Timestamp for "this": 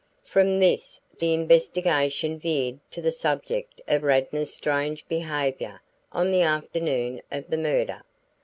0.59-0.99